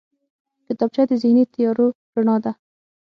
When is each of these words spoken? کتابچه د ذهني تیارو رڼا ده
کتابچه 0.67 1.03
د 1.09 1.11
ذهني 1.21 1.43
تیارو 1.53 1.87
رڼا 2.15 2.35
ده 2.43 2.51